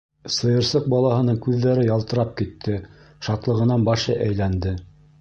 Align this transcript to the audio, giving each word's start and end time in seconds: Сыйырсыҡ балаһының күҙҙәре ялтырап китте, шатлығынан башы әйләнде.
Сыйырсыҡ 0.35 0.87
балаһының 0.93 1.37
күҙҙәре 1.47 1.85
ялтырап 1.91 2.33
китте, 2.41 2.81
шатлығынан 3.29 3.89
башы 3.93 4.21
әйләнде. 4.29 4.79